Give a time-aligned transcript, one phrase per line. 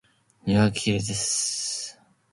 [0.47, 2.01] 庭はきれいです。